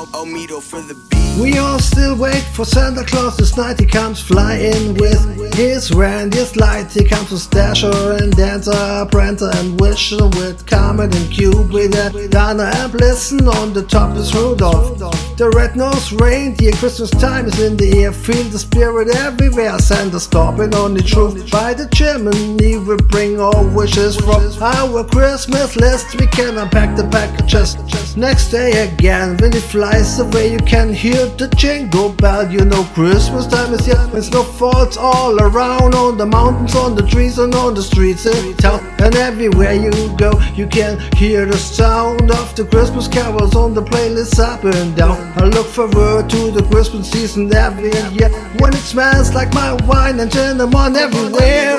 [0.00, 1.42] For the beat.
[1.42, 3.78] We all still wait for Santa Claus this night.
[3.78, 6.90] He comes flying with his reindeer's light.
[6.90, 11.70] He comes with Dasher and Dancer, Prancer and Vixen with Comet and Cube.
[11.70, 13.46] Cupid, Donner and Blitzen.
[13.46, 14.98] On the top is Rudolph,
[15.40, 16.70] the red-nosed reindeer.
[16.72, 18.12] Christmas time is in the air.
[18.12, 19.78] Feel the spirit everywhere.
[19.78, 22.76] Santa stopping on the truth by the chimney.
[22.76, 26.20] We bring all wishes from our Christmas list.
[26.20, 27.74] We can unpack the packages.
[28.18, 32.50] Next day again, when it flies away, you can hear the jingle bell.
[32.52, 36.94] You know Christmas time is here when snow falls all around on the mountains, on
[36.94, 38.84] the trees, and on the streets in town.
[38.98, 43.82] And everywhere you go, you can hear the sound of the Christmas carols on the
[43.82, 45.29] playlist up and down.
[45.36, 50.18] I look forward to the Christmas season every year when it smells like my wine
[50.18, 51.76] and cinnamon everywhere.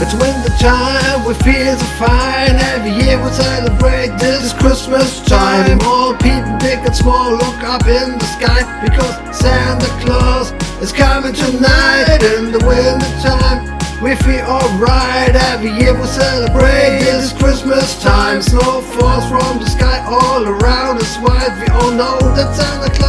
[0.00, 2.54] It's winter time, we feel so fine.
[2.70, 5.80] Every year we celebrate this Christmas time.
[5.82, 11.34] All people, big and small, look up in the sky because Santa Claus is coming
[11.34, 12.22] tonight.
[12.22, 15.34] In the winter time, we feel alright.
[15.34, 18.42] Every year we celebrate this Christmas time.
[18.42, 21.16] Snow falls from the sky all around us.
[21.18, 23.07] White, we all know that Santa Claus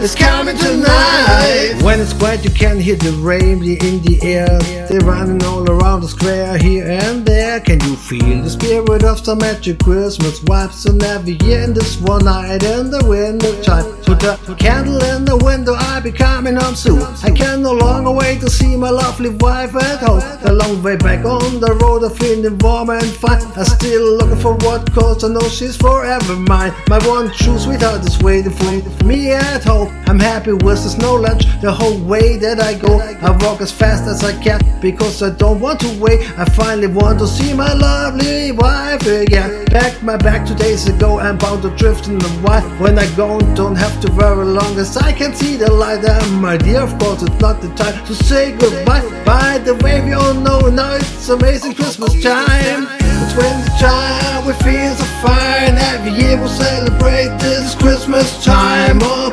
[0.00, 1.80] is coming tonight.
[1.82, 4.58] When it's quiet, you can hear the rain in the air.
[4.88, 7.60] They're running all around the square here and there.
[7.60, 10.86] Can you feel the spirit of some magic Christmas vibes?
[10.86, 13.84] And every year in this one night in the window time.
[14.02, 17.02] Put a candle in the window, I'll be coming home soon.
[17.22, 20.22] I can no longer wait to see my lovely wife at home.
[20.44, 23.42] A long way back on the road, I'm feeling warm and fine.
[23.56, 26.72] I'm still looking for what cause I know she's forever mine.
[26.88, 29.87] My one true sweetheart is waiting for me at home.
[30.06, 33.00] I'm happy with this knowledge the whole way that I go.
[33.00, 36.20] I walk as fast as I can because I don't want to wait.
[36.38, 39.66] I finally want to see my lovely wife again.
[39.66, 42.64] Packed my bag two days ago and bound to drift in the wild.
[42.80, 46.04] When I go, don't have to worry long as I can see the light.
[46.04, 49.02] And my dear, of course, it's not the time to say goodbye.
[49.24, 52.86] By the way, we all know now it's amazing Christmas time.
[53.20, 55.76] It's winter time, we feel so fine.
[55.92, 59.02] Every year we'll celebrate this Christmas time.
[59.02, 59.30] All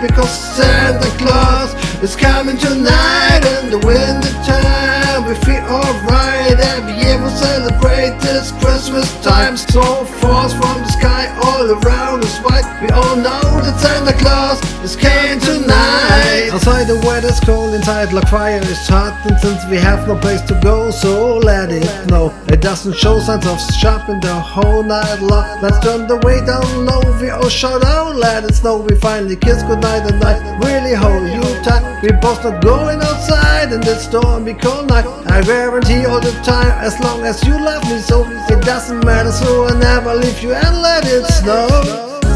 [0.00, 3.40] because Santa Claus is coming tonight.
[3.62, 4.19] In the winter
[7.70, 9.56] celebrate this Christmas time.
[9.56, 12.38] Snow falls from the sky all around us.
[12.40, 16.50] White, we all know that Santa Claus is coming tonight.
[16.52, 20.42] Outside the weather's cold, inside like fire is hot, and since we have no place
[20.42, 22.34] to go, so let it know.
[22.48, 25.62] It doesn't show signs of shopping the whole night long.
[25.62, 28.78] Let's turn the way down low, we all shout out, let it snow.
[28.80, 32.02] We finally kiss goodnight and I really hold you tight.
[32.02, 33.39] We both not going outside
[33.72, 35.06] in this stormy cold night.
[35.26, 39.30] I guarantee all the time, as long as you love me, so it doesn't matter.
[39.30, 41.68] So I never leave you and let it snow.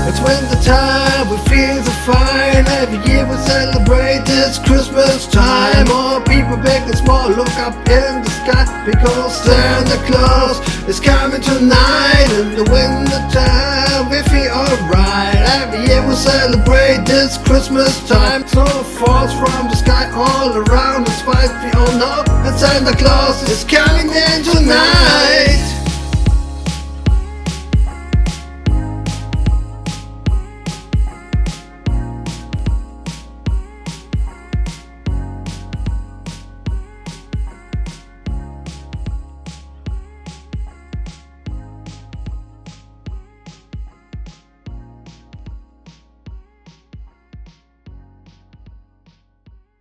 [0.07, 2.65] It's winter time, we feel so fine.
[2.79, 5.89] Every year we celebrate this Christmas time.
[5.91, 11.41] All people big and small look up in the sky because Santa Claus is coming
[11.41, 12.29] tonight.
[12.37, 15.41] In the winter time, we feel alright.
[15.59, 18.47] Every year we celebrate this Christmas time.
[18.47, 21.14] Snow falls from the sky all around us.
[21.25, 25.74] But we all know that Santa Claus is coming in tonight.